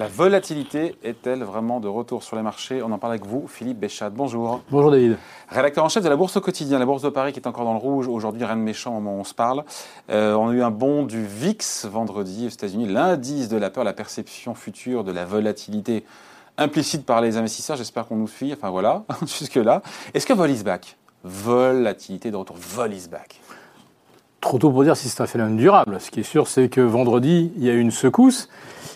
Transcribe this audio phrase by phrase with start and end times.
[0.00, 2.82] La volatilité est-elle vraiment de retour sur les marchés?
[2.82, 4.08] On en parle avec vous, Philippe Béchat.
[4.08, 4.62] Bonjour.
[4.70, 5.18] Bonjour David.
[5.50, 7.66] Rédacteur en chef de la Bourse au quotidien, la Bourse de Paris qui est encore
[7.66, 8.08] dans le rouge.
[8.08, 9.62] Aujourd'hui, rien de méchant au moment où on se parle.
[10.08, 13.84] Euh, on a eu un bond du VIX vendredi aux États-Unis, l'indice de la peur,
[13.84, 16.06] la perception future de la volatilité
[16.56, 17.76] implicite par les investisseurs.
[17.76, 18.54] J'espère qu'on nous suit.
[18.54, 19.82] Enfin voilà, jusque-là.
[20.14, 20.96] Est-ce que vol is back?
[21.24, 22.56] Volatilité de retour.
[22.58, 23.38] Vol is back
[24.40, 26.00] Trop tôt pour dire si c'est un phénomène durable.
[26.00, 28.48] Ce qui est sûr, c'est que vendredi, il y a eu une secousse.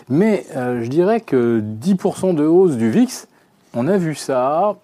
[0.09, 3.27] Mais euh, je dirais que 10% de hausse du VIX,
[3.73, 4.77] on a vu ça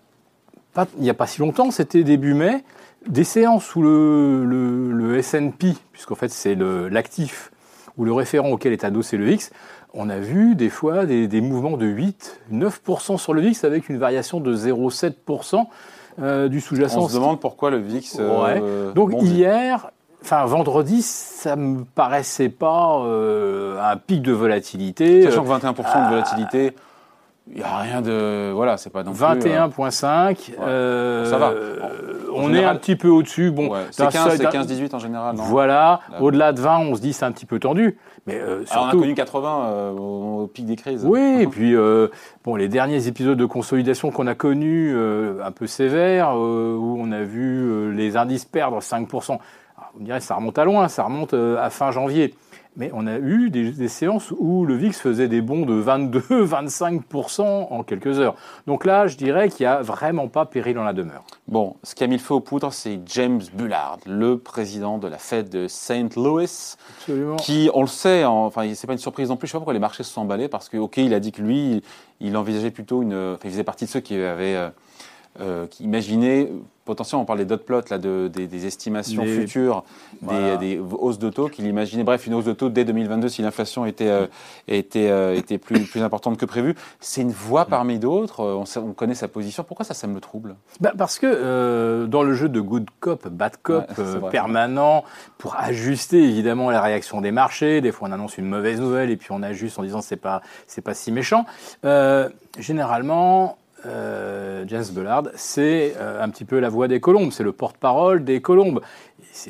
[0.98, 2.64] il n'y a pas si longtemps, c'était début mai,
[3.08, 7.52] des séances où le, le, S&P, puisqu'en fait c'est l'actif
[7.98, 9.52] ou le référent auquel est adossé le VIX,
[9.94, 13.98] on a vu des fois des, mouvements de 8, 9% sur le VIX avec une
[13.98, 15.66] variation de 0,7%
[16.22, 17.02] euh, du sous-jacent.
[17.02, 18.18] On se demande pourquoi le VIX.
[18.20, 19.92] Euh, Donc hier,
[20.24, 25.24] Enfin, vendredi, ça me paraissait pas euh, un pic de volatilité.
[25.24, 26.76] Sachant que 21% de euh, volatilité,
[27.50, 28.52] il n'y a rien de.
[28.52, 30.52] Voilà, c'est pas non 21,5.
[30.62, 31.54] Euh, ça va.
[32.36, 33.50] on est un petit peu au-dessus.
[33.50, 35.36] Bon, c'est 15-18 en général.
[35.36, 36.02] Non voilà.
[36.20, 37.98] Au-delà de 20, on se dit c'est un petit peu tendu.
[38.28, 41.04] Mais surtout, Alors on a connu 80 au, pic des crises.
[41.04, 41.76] Oui, et puis
[42.46, 44.96] bon, les derniers épisodes de consolidation qu'on a connus,
[45.44, 49.40] un peu sévères, où on a vu les indices perdre 5%.
[49.94, 52.34] Vous me direz, ça remonte à loin, ça remonte euh, à fin janvier.
[52.78, 57.84] Mais on a eu des, séances où le VIX faisait des bons de 22-25% en
[57.84, 58.36] quelques heures.
[58.66, 61.26] Donc là, je dirais qu'il n'y a vraiment pas péril dans la demeure.
[61.50, 65.10] Bon, ce qui a mis le feu aux poudres, c'est James Bullard, le président de
[65.10, 66.16] la Fed de St.
[66.16, 67.36] Louis, Absolument.
[67.36, 69.48] qui, on le sait, enfin, c'est pas une surprise non plus.
[69.48, 71.34] Je sais pas pourquoi les marchés se sont emballés parce que, ok, il a dit
[71.34, 71.84] que lui,
[72.22, 74.70] il envisageait plutôt une, enfin, il faisait partie de ceux qui avaient euh,
[75.40, 76.50] euh, qui imaginait
[76.84, 79.86] potentiellement, on parle des dot plots, là, de, des, estimations futures
[80.60, 83.86] des, hausses de taux, qu'il imaginait, bref, une hausse de taux dès 2022 si l'inflation
[83.86, 84.28] était, euh,
[84.68, 86.76] était, euh, était plus, plus importante que prévu.
[87.00, 89.64] C'est une voie parmi d'autres, on, on, connaît sa position.
[89.64, 90.56] Pourquoi ça, ça me trouble?
[90.82, 93.86] Bah Parce que dans le jeu de good cop, bad cop
[94.30, 95.06] permanent,
[95.38, 99.18] pour ajuster évidemment la réaction des marchés, des fois on annonce une mauvaise nouvelle et
[99.18, 101.46] puis on ajuste en disant c'est pas, c'est pas si méchant.
[102.58, 107.52] généralement, euh, James Bullard, c'est euh, un petit peu la voix des colombes, c'est le
[107.52, 108.82] porte-parole des colombes.
[109.32, 109.50] C'est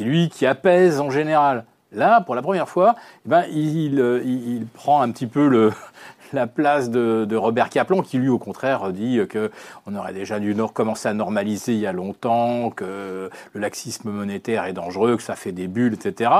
[0.00, 1.64] lui qui apaise en général.
[1.92, 5.72] Là, pour la première fois, eh ben, il, il, prend un petit peu le,
[6.32, 11.08] la place de, Robert Kaplan, qui lui, au contraire, dit qu'on aurait déjà dû commencer
[11.08, 15.52] à normaliser il y a longtemps, que le laxisme monétaire est dangereux, que ça fait
[15.52, 16.30] des bulles, etc.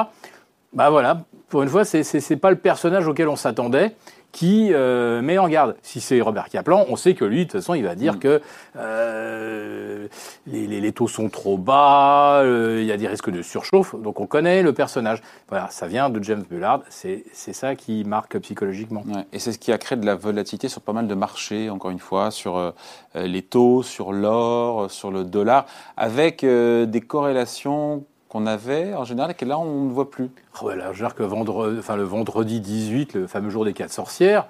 [0.76, 3.96] Bah voilà, pour une fois, c'est pas le personnage auquel on s'attendait
[4.30, 5.76] qui euh, met en garde.
[5.80, 8.18] Si c'est Robert Kaplan, on sait que lui, de toute façon, il va dire mm.
[8.18, 8.42] que
[8.76, 10.08] euh,
[10.46, 14.26] les, taux sont trop bas, euh, il y a des risques de surchauffe, donc on
[14.26, 15.22] connaît le personnage.
[15.48, 19.02] Voilà, ça vient de James Bullard, c'est ça qui marque psychologiquement.
[19.32, 21.90] et c'est ce qui a créé de la volatilité sur pas mal de marchés, encore
[21.90, 22.74] une fois, sur
[23.14, 25.64] les taux, sur l'or, sur le dollar,
[25.96, 30.30] avec des corrélations qu'on avait en général et que là on ne voit plus.
[30.62, 33.92] Oh là, je veux que vendredi, enfin, le vendredi 18, le fameux jour des quatre
[33.92, 34.46] sorcières,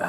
[0.00, 0.04] euh,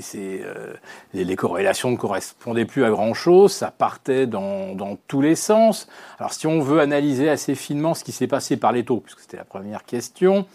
[0.00, 0.74] c'est, euh,
[1.12, 5.88] les, corrélations ne correspondaient plus à grand chose, ça partait dans, dans, tous les sens.
[6.18, 9.20] Alors si on veut analyser assez finement ce qui s'est passé par les taux, puisque
[9.20, 10.46] c'était la première question,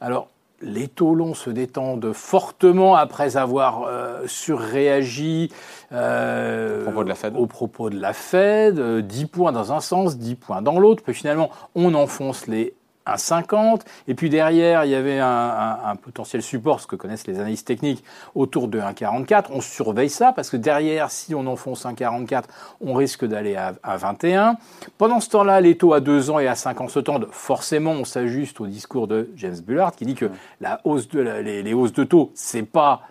[0.00, 0.28] alors
[0.60, 5.52] les taux longs se détendent fortement après avoir euh, surréagi
[5.92, 7.36] euh, au, propos de la Fed.
[7.36, 11.14] au propos de la Fed, 10 points dans un sens, 10 points dans l'autre, puis
[11.14, 12.74] finalement on enfonce les
[13.16, 13.80] 1,50.
[14.06, 18.04] Et puis derrière, il y avait un, potentiel support, ce que connaissent les analystes techniques,
[18.34, 19.46] autour de 1,44.
[19.50, 22.44] On surveille ça parce que derrière, si on enfonce 1,44,
[22.80, 24.56] on risque d'aller à, 21.
[24.96, 27.28] Pendant ce temps-là, les taux à 2 ans et à 5 ans se tendent.
[27.30, 30.30] Forcément, on s'ajuste au discours de James Bullard qui dit que
[30.60, 33.02] la hausse de, les, les hausses de taux, c'est pas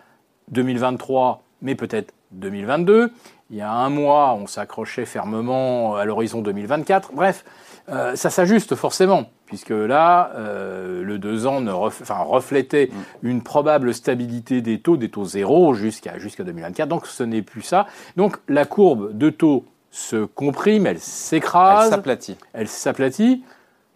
[0.50, 3.12] 2023, mais peut-être 2022.
[3.50, 7.12] Il y a un mois, on s'accrochait fermement à l'horizon 2024.
[7.14, 7.46] Bref,
[7.88, 13.26] euh, ça s'ajuste forcément, puisque là, euh, le 2 ans ne enfin, reflétait mm.
[13.26, 16.88] une probable stabilité des taux, des taux zéro jusqu'à jusqu'à 2024.
[16.88, 17.86] Donc ce n'est plus ça.
[18.16, 21.86] Donc la courbe de taux se comprime, elle s'écrase.
[21.86, 22.36] Elle s'aplatit.
[22.52, 23.42] Elle s'aplatit.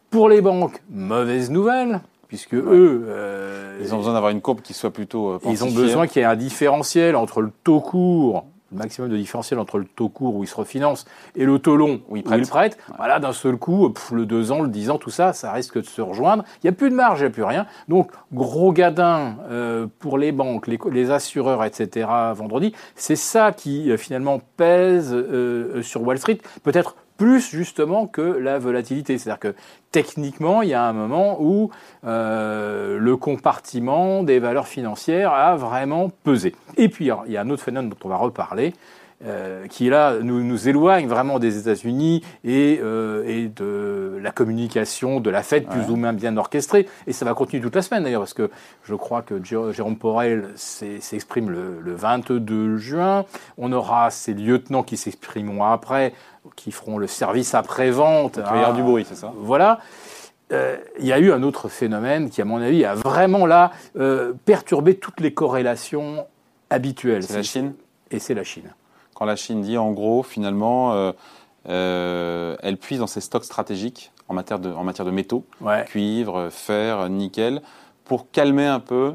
[0.08, 3.04] Pour les banques, mauvaise nouvelle, puisque eux...
[3.06, 5.38] Euh, ils ont besoin d'avoir une courbe qui soit plutôt...
[5.46, 9.16] ils ont besoin qu'il y ait un différentiel entre le taux court le maximum de
[9.16, 11.04] différentiel entre le taux court où il se refinance
[11.36, 12.78] et le taux long où il prête.
[12.96, 15.86] Voilà, d'un seul coup, le 2 ans, le 10 ans, tout ça, ça risque de
[15.86, 16.44] se rejoindre.
[16.62, 17.66] Il n'y a plus de marge, il n'y a plus rien.
[17.88, 22.08] Donc, gros gadin euh, pour les banques, les, assureurs, etc.
[22.34, 22.72] vendredi.
[22.94, 26.38] C'est ça qui, euh, finalement, pèse euh, sur Wall Street.
[26.62, 29.16] Peut-être plus justement que la volatilité.
[29.16, 29.54] C'est-à-dire que
[29.92, 31.70] techniquement, il y a un moment où
[32.04, 36.52] euh, le compartiment des valeurs financières a vraiment pesé.
[36.76, 38.74] Et puis, il y a un autre phénomène dont on va reparler,
[39.24, 45.20] euh, qui là nous, nous éloigne vraiment des États-Unis et, euh, et, de la communication
[45.20, 46.88] de la fête plus ou moins bien orchestrée.
[47.06, 48.50] Et ça va continuer toute la semaine d'ailleurs, parce que
[48.84, 53.24] je crois que Jérôme Porel s'exprime le, le, 22 juin.
[53.58, 56.12] On aura ses lieutenants qui s'exprimeront après,
[56.56, 58.38] qui feront le service après-vente.
[58.38, 59.32] Il va y avoir du bruit, c'est ça?
[59.36, 59.78] Voilà.
[60.52, 63.72] Euh, il y a eu un autre phénomène qui, à mon avis, a vraiment là
[63.96, 66.26] euh, perturbé toutes les corrélations
[66.68, 67.22] habituelles.
[67.22, 67.74] C'est la Chine?
[68.10, 68.70] Et c'est la Chine
[69.14, 71.12] quand la Chine dit en gros, finalement, euh,
[71.68, 75.44] euh, elle puise dans ses stocks stratégiques en matière de, en matière de métaux,
[75.86, 77.62] cuivre, fer, nickel,
[78.04, 79.14] pour calmer un peu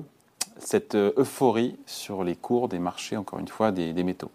[0.59, 4.31] cette euh, euphorie sur les cours des marchés, encore une fois, des, métaux.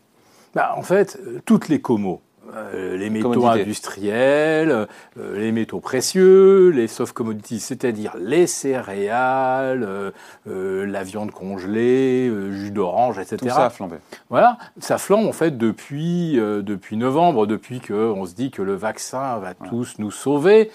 [0.55, 2.20] Bah, En fait, toutes les comos,
[2.54, 10.12] euh, les métaux industriels, euh, les métaux précieux, les soft commodities, c'est-à-dire les céréales,
[10.48, 13.36] euh, la viande congelée, jus d'orange, etc.
[13.38, 13.96] Tout ça a flambé.
[14.28, 19.38] Voilà, ça flambe en fait depuis, depuis novembre, depuis qu'on se dit que le vaccin
[19.38, 20.70] va tous nous sauver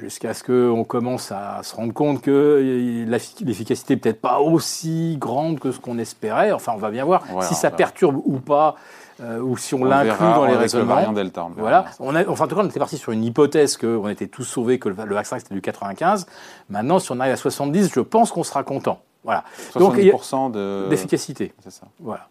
[0.00, 5.70] jusqu'à ce qu'on commence à se rendre compte que l'efficacité peut-être pas aussi grande que
[5.70, 6.50] ce qu'on espérait.
[6.50, 8.74] Enfin, on va bien voir si ça perturbe ou pas
[9.20, 11.12] euh, ou si on, l'inclut dans les raisonnements.
[11.12, 11.86] Delta, voilà.
[12.00, 14.44] On a, enfin, en tout cas, on était parti sur une hypothèse qu'on était tous
[14.44, 16.26] sauvés, que le, vaccin c'était du 95.
[16.68, 19.00] Maintenant, si on arrive à 70, je pense qu'on sera content.
[19.24, 19.44] Voilà.
[19.74, 20.88] 70% de...
[20.88, 21.52] d'efficacité.
[21.62, 21.86] C'est ça.
[22.00, 22.28] Voilà.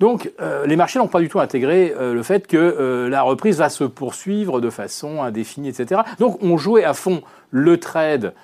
[0.00, 3.22] Donc, euh, les marchés n'ont pas du tout intégré euh, le fait que euh, la
[3.22, 6.02] reprise va se poursuivre de façon indéfinie, etc.
[6.18, 8.34] Donc, on jouait à fond le trade,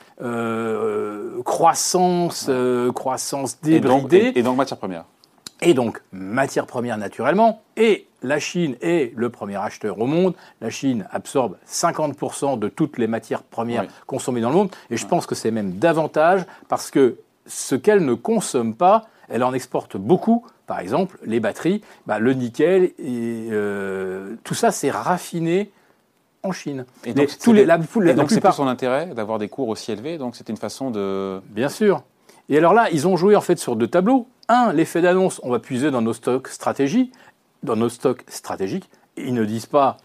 [1.45, 2.51] croissance,
[2.95, 4.33] croissance débridée.
[4.35, 5.05] et donc matière première
[5.65, 10.35] et donc matières premières naturellement, et la Chine est le premier acheteur au monde.
[10.61, 15.07] La Chine absorbe 50% de toutes les matières premières consommées dans le monde, et je
[15.07, 17.17] pense que c'est même davantage parce que
[17.47, 20.45] ce qu'elle ne consomme pas, elle en exporte beaucoup.
[20.67, 25.71] Par exemple, les batteries, bah, le nickel, et, euh, tout ça c'est raffiné
[26.43, 26.85] en Chine.
[27.05, 30.91] Et donc, c'est plus son intérêt d'avoir des cours aussi élevés, donc c'est une façon
[30.91, 31.41] de...
[31.51, 32.03] Bien sûr.
[32.49, 34.27] Et alors là, ils ont joué en fait sur deux tableaux.
[34.49, 37.13] Un, l'effet d'annonce, on va puiser dans nos stocks stratégiques,
[37.63, 38.89] dans nos stocks stratégiques.
[39.17, 39.97] Ils ne disent pas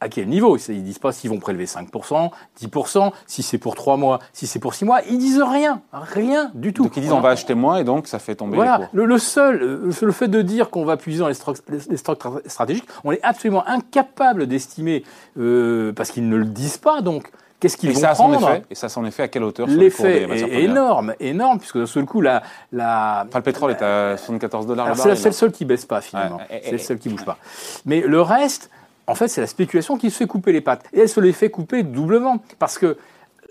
[0.00, 0.56] à quel niveau.
[0.56, 2.30] Ils disent pas s'ils vont prélever 5%,
[2.60, 5.00] 10%, si c'est pour 3 mois, si c'est pour 6 mois.
[5.08, 6.84] Ils disent rien, rien du tout.
[6.84, 8.78] Donc ils disent on va acheter moins et donc ça fait tomber voilà.
[8.78, 8.88] les cours.
[8.92, 12.22] Le, le seul, le fait de dire qu'on va puiser dans les stocks, les stocks
[12.46, 15.04] stratégiques, on est absolument incapable d'estimer
[15.38, 17.00] euh, parce qu'ils ne le disent pas.
[17.00, 20.28] Donc Qu'est-ce qu'ils vont ça prendre effet, Et ça, son effet à quelle hauteur L'effet
[20.30, 22.42] est énorme, énorme, puisque d'un seul coup, la,
[22.72, 23.24] la...
[23.26, 26.38] Enfin, le pétrole est à 74 dollars C'est le seul qui baisse pas, finalement.
[26.50, 27.38] c'est le seul qui bouge pas.
[27.86, 28.70] Mais le reste,
[29.06, 30.84] en fait, c'est la spéculation qui se fait couper les pattes.
[30.92, 32.42] Et elle se les fait couper doublement.
[32.58, 32.98] Parce que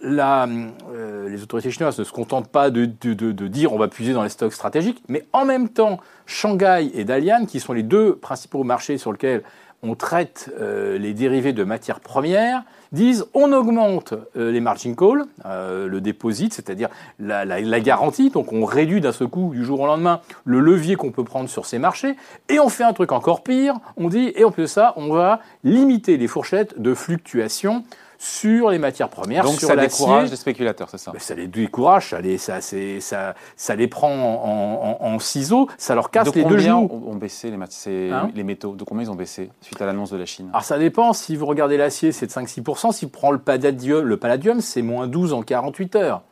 [0.01, 0.47] la,
[0.93, 4.13] euh, les autorités chinoises ne se contentent pas de, de, de, dire on va puiser
[4.13, 8.15] dans les stocks stratégiques, mais en même temps, Shanghai et Dalian, qui sont les deux
[8.15, 9.43] principaux marchés sur lesquels
[9.85, 15.25] on traite euh, les dérivés de matières premières, disent on augmente euh, les margin calls,
[15.45, 16.89] euh, le déposit, c'est-à-dire
[17.19, 21.11] la, garantie, donc on réduit d'un seul coup du jour au lendemain le levier qu'on
[21.11, 22.15] peut prendre sur ces marchés,
[22.49, 25.39] et on fait un truc encore pire, on dit, et en plus ça, on va
[25.63, 27.83] limiter les fourchettes de fluctuation
[28.25, 29.43] sur les matières premières.
[29.43, 31.13] Donc sur ça décourage les spéculateurs, c'est ça?
[31.19, 36.09] Ça les décourage, ça les, ça, ça, ça les prend en, en, ciseaux, ça leur
[36.09, 36.89] casse les deux genoux.
[37.05, 38.29] ont baissé les, hein?
[38.33, 38.73] les métaux?
[38.73, 40.49] De combien ils ont baissé suite à l'annonce de la Chine?
[40.49, 44.03] Alors ça dépend, si vous regardez l'acier, c'est de 5-6%, si vous prenez le palladium,
[44.03, 46.23] le palladium c'est moins 12 en 48 heures.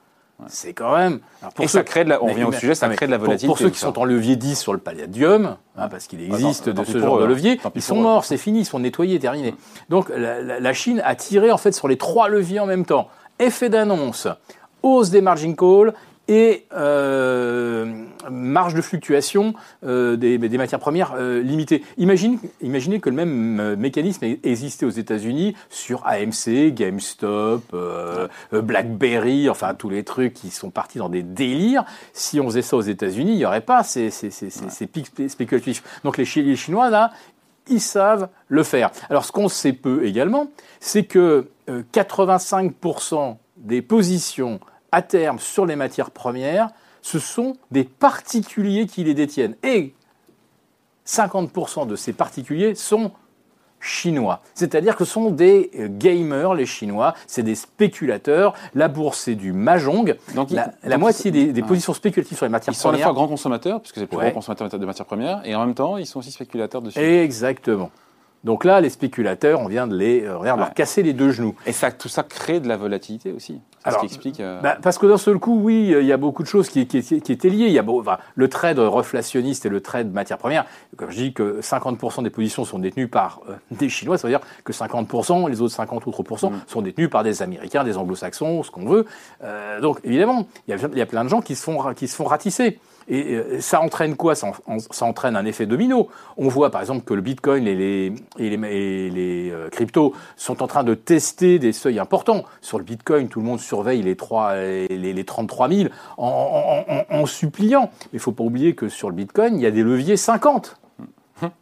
[0.48, 1.20] C'est quand même.
[1.56, 3.48] pour et ça crée de la, on revient au sujet, ça crée de la volatilité.
[3.48, 6.84] Pour, ceux qui sont en levier 10 sur le palladium, hein, parce qu'il existe de
[6.84, 9.56] ce genre de levier, ils sont morts, c'est fini, ils sont nettoyés, terminés.
[9.90, 13.10] Donc la, la, Chine a tiré en fait sur les trois leviers en même temps.
[13.40, 14.28] Effet d'annonce,
[14.82, 15.94] hausse des margin calls
[16.28, 19.54] et euh, marge de fluctuation
[19.84, 21.84] euh, des, des, matières premières euh, limitée.
[21.98, 29.50] Imagine, imaginez que le même euh, mécanisme existait aux États-Unis sur AMC, GameStop, euh, BlackBerry,
[29.50, 31.86] enfin tous les trucs qui sont partis dans des délires.
[32.14, 35.12] Si on faisait ça aux États-Unis, il n'y aurait pas ces, ces, ces, ces pics
[35.28, 35.84] spéculatifs.
[36.04, 37.12] Donc les, les Chinois, là,
[37.68, 38.92] ils savent le faire.
[39.10, 40.48] Alors ce qu'on sait peu également,
[40.80, 44.60] c'est que 85% des positions
[44.92, 46.70] à terme sur les matières premières,
[47.04, 49.56] ce sont des particuliers qui les détiennent.
[49.62, 49.94] Et
[51.06, 53.12] 50% de ces particuliers sont
[53.82, 54.40] chinois.
[54.56, 58.54] C'est-à-dire que ce sont des euh, gamers, les Chinois, c'est des spéculateurs.
[58.74, 60.16] La bourse, c'est du mahjong.
[60.36, 62.94] Donc, la, moitié des, positions spéculatives sur les matières premières.
[62.96, 65.06] Ils sont à la fois grands consommateurs, puisque c'est le plus grand consommateur de matières
[65.06, 66.98] premières, et en même temps, ils sont aussi spéculateurs dessus.
[66.98, 67.92] Exactement.
[68.44, 71.56] Donc là, les spéculateurs, on vient de les, euh, leur casser les deux genoux.
[71.66, 73.62] Et ça, tout ça crée de la volatilité aussi.
[73.86, 74.40] Alors, ce qui explique.
[74.42, 76.86] Euh, bah, parce que d'un seul coup, oui, il y a beaucoup de choses qui,
[76.86, 77.68] qui, qui, étaient liées.
[77.68, 77.86] Il y a
[78.36, 80.66] le trade reflationniste et le trade matière première.
[80.98, 84.34] Comme je dis que 50% des positions sont détenues par euh, des Chinois, ça veut
[84.34, 86.64] dire que 50%, les autres 50 autres pourcents, mm.
[86.68, 89.06] sont détenus par des Américains, des Anglo-Saxons, ce qu'on veut.
[89.82, 92.08] donc évidemment, il y, a, il y a plein de gens qui se font, qui
[92.10, 92.80] se font ratisser.
[93.08, 94.36] Et euh, ça entraîne quoi?
[94.36, 94.52] Ça,
[95.02, 96.10] entraîne un effet domino.
[96.38, 100.64] On voit par exemple que le Bitcoin et les, et les, les euh, cryptos sont
[100.64, 102.44] en train de tester des seuils importants.
[102.62, 107.16] Sur le Bitcoin, tout le monde surveille les, 3, les, les 33 000 en, en,
[107.16, 107.90] en suppliant.
[107.92, 110.18] Mais il ne faut pas oublier que sur le Bitcoin, il y a des leviers
[110.18, 110.78] 50.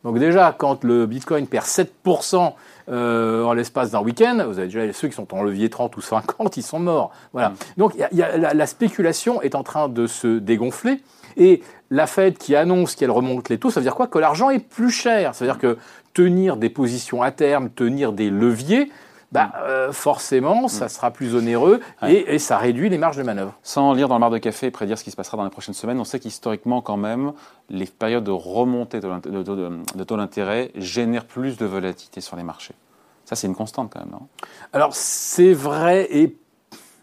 [0.04, 2.54] Donc déjà, quand le Bitcoin perd 7%
[2.90, 6.02] euh, en l'espace d'un week-end, vous avez déjà ceux qui sont en levier 30 ou
[6.02, 7.12] 50, ils sont morts.
[7.34, 7.50] Voilà.
[7.50, 7.56] Mm.
[7.78, 11.02] Donc y a, y a, la, la, spéculation est en train de se dégonfler.
[11.38, 14.08] Et la Fed qui annonce qu'elle remonte les taux, ça veut dire quoi?
[14.08, 15.36] Que l'argent est plus cher.
[15.36, 15.78] Ça veut dire que
[16.14, 18.92] tenir des positions à terme, tenir des leviers,
[19.32, 23.54] bah, euh, forcément, ça sera plus onéreux et, ça réduit les marges de manœuvre.
[23.64, 25.50] Sans lire dans le mar de café et prédire ce qui se passera dans les
[25.50, 27.32] prochaines semaines, on sait qu'historiquement, quand même,
[27.70, 32.76] les périodes de remontée de taux d'intérêt génèrent plus de volatilité sur les marchés.
[33.24, 34.28] Ça, c'est une constante quand même, non?
[34.74, 36.36] Alors, c'est vrai et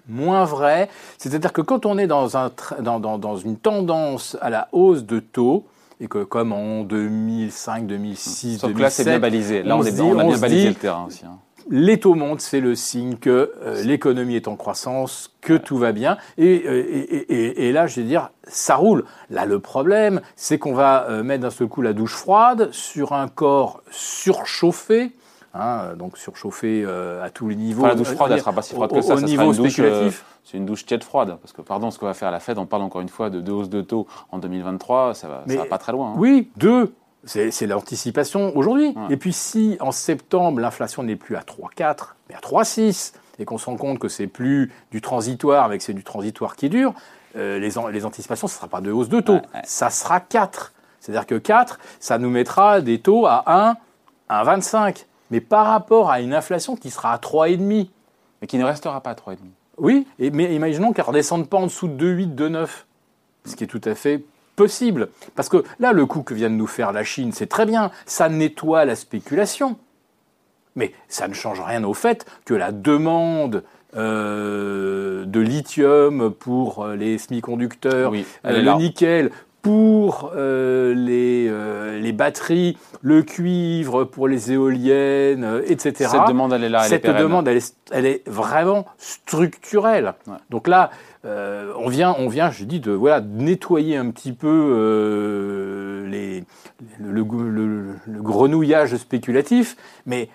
[0.08, 0.88] moins vrai.
[1.18, 2.50] C'est-à-dire que quand on est dans, un,
[2.80, 5.66] dans, dans, dans, une tendance à la hausse de taux,
[6.00, 9.62] et que comme en 2005, 2006, Sauf 2007, là, c'est bien balisé.
[9.62, 11.24] Là, on, est, on a bien balisé le terrain aussi.
[11.24, 11.38] Hein.
[11.70, 15.92] Les taux montent, c'est le signe que euh, l'économie est en croissance, que tout va
[15.92, 16.16] bien.
[16.38, 19.04] Et, euh, et, et, et, là, je vais dire, ça roule.
[19.28, 23.12] Là, le problème, c'est qu'on va euh, mettre d'un seul coup la douche froide sur
[23.12, 25.12] un corps surchauffé,
[25.54, 27.86] Hein, donc surchauffé euh, à tous les niveaux.
[27.86, 29.14] la douche froide, elle sera pas si froide que ça.
[29.14, 30.24] Au, niveau spéculatif.
[30.44, 32.58] c'est une douche tiède froide, parce que pardon, ce qu'on va faire à la Fed,
[32.58, 35.56] on parle encore une fois de deux hausses de taux en 2023, ça va, ça
[35.56, 36.10] va pas très loin.
[36.10, 36.16] Hein.
[36.18, 36.92] Oui, deux.
[37.24, 38.94] C'est l'anticipation aujourd'hui.
[39.10, 43.58] Et puis si en septembre l'inflation n'est plus à 3,4 mais à 3,6 et qu'on
[43.58, 46.94] se rend compte que c'est plus du transitoire, mais que c'est du transitoire qui dure,
[47.36, 50.72] euh, les, les, anticipations, ce ne sera pas de hausse de taux, ça sera 4.
[51.00, 53.76] C'est-à-dire que 4, ça nous mettra des taux à 1,
[54.28, 57.88] à 25 mais par rapport à une inflation qui sera à 3,5.
[58.40, 59.38] Mais qui ne restera pas à 3,5.
[59.78, 62.68] Oui, et, mais imaginons qu'elle ne redescende pas en dessous de 2,8, 2,9.
[63.44, 64.22] Ce qui est tout à fait
[64.56, 65.08] possible.
[65.36, 67.90] Parce que là, le coup que vient de nous faire la Chine, c'est très bien.
[68.06, 69.76] Ça nettoie la spéculation.
[70.74, 73.64] Mais ça ne change rien au fait que la demande
[73.96, 79.30] euh, de lithium pour euh, les semi-conducteurs, euh, le nickel
[79.68, 86.08] pour euh, les, euh, les, batteries, le cuivre pour les éoliennes, euh, etc.
[86.10, 90.14] Cette demande, elle est là, elle Cette demande, elle est, elle est, vraiment structurelle.
[90.48, 90.88] Donc là,
[91.24, 96.44] on vient, on vient, je dis, de voilà, nettoyer un petit peu les,
[96.98, 100.30] le, le, le, grenouillage spéculatif, mais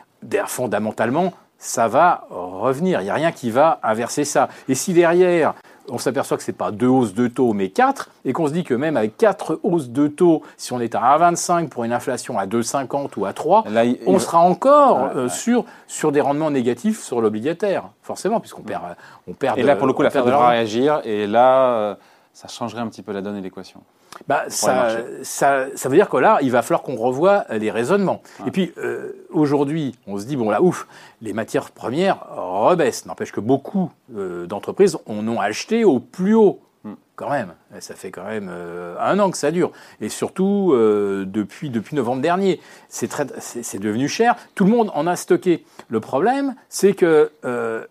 [0.46, 3.02] fondamentalement, ça va revenir.
[3.02, 4.50] Il n'y a rien qui va inverser ça.
[4.70, 5.56] Et si derrière,
[5.90, 8.54] on s'aperçoit que ce n'est pas deux hausses de taux, mais quatre, et qu'on se
[8.54, 11.94] dit que même avec quatre hausses de taux, si on est à 1,25 pour une
[11.94, 13.66] inflation à 2,50 ou à 3,
[14.06, 18.84] on sera encore euh, sur, sur des rendements négatifs sur l'obligataire, forcément, puisqu'on perd,
[19.28, 19.58] on perd.
[19.60, 21.96] Et là, pour le coup, la Fed devra réagir, et là, euh,
[22.34, 23.82] ça changerait un petit peu la donne et l'équation
[24.28, 28.22] bah, ça, ça, ça, veut dire que là, il va falloir qu'on revoie les raisonnements.
[28.46, 30.88] Et puis, euh, aujourd'hui, on se dit, bon là, ouf,
[31.22, 33.06] les matières premières rebaissent.
[33.06, 36.62] N'empêche que beaucoup euh, d'entreprises en ont acheté au plus haut.
[36.84, 36.94] Hmm.
[37.16, 39.72] Quand même, ça fait quand même euh, un an que ça dure,
[40.02, 42.60] et surtout depuis depuis novembre dernier,
[42.90, 43.10] c'est
[43.40, 44.36] c'est devenu cher.
[44.56, 45.66] Tout le monde en a stocké.
[45.90, 47.32] Le problème, c'est que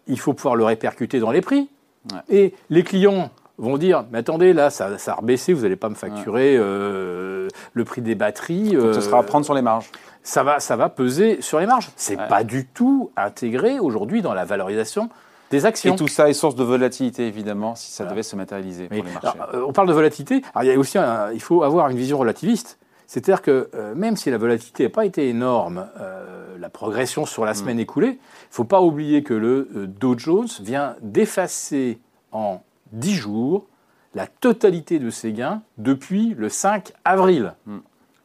[0.06, 1.68] il faut pouvoir le répercuter dans les prix,
[2.28, 5.88] et les clients vont dire mais attendez là ça, ça a rebaissé vous n'allez pas
[5.88, 9.90] me facturer euh, le prix des batteries euh, ce sera à prendre sur les marges
[10.22, 14.34] ça va ça va peser sur les marges c'est pas du tout intégré aujourd'hui dans
[14.34, 15.08] la valorisation
[15.50, 15.92] des actions.
[15.92, 19.12] Et tout ça est source de volatilité, évidemment, si ça devait se matérialiser pour les
[19.12, 19.38] marchés.
[19.52, 20.40] Euh, on parle de volatilité.
[20.54, 20.96] Alors, il, y a aussi
[21.34, 22.78] il faut avoir une vision relativiste.
[23.06, 25.86] C'est-à-dire que même si la volatilité n'a pas été énorme,
[26.58, 27.54] la progression sur la mm.
[27.54, 31.98] semaine écoulée, il ne faut pas oublier que le Dow Jones vient d'effacer
[32.32, 33.66] en 10 jours
[34.14, 37.54] la totalité de ses gains depuis le 5 avril.
[37.66, 37.78] Hmm.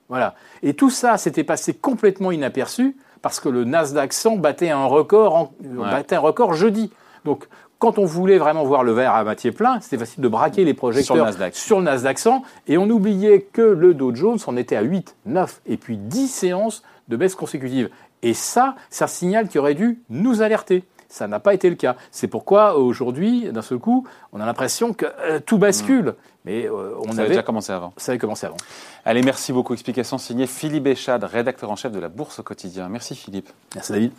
[0.10, 0.36] Voilà.
[0.64, 5.52] Et tout ça s'était passé complètement inaperçu parce que le Nasdaq 100 battait un record,
[5.62, 6.92] battait un record jeudi.
[7.26, 7.48] Donc,
[7.80, 10.74] quand on voulait vraiment voir le verre à moitié plein, c'était facile de braquer les
[10.74, 11.56] projecteurs sur le, Nasdaq.
[11.56, 15.16] sur le Nasdaq 100 et on oubliait que le Dow Jones en était à 8,
[15.26, 17.90] 9 et puis 10 séances de baisse consécutive.
[18.24, 20.84] Et ça, c'est un signal qui aurait dû nous alerter.
[21.10, 21.96] Ça n'a pas été le cas.
[22.12, 26.06] C'est pourquoi aujourd'hui, d'un seul coup, on a l'impression que euh, tout bascule.
[26.06, 26.16] Mm.
[26.46, 27.92] Mais on ça avait déjà commencé avant.
[27.98, 28.56] Ça avait commencé avant.
[29.04, 29.74] Allez, merci beaucoup.
[29.74, 32.88] Explication signée Philippe Echad, rédacteur en chef de la Bourse au quotidien.
[32.88, 33.50] Merci Philippe.
[33.76, 34.12] Merci David.